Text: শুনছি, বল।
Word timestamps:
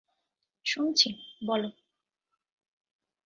শুনছি, 0.65 1.09
বল। 1.47 1.61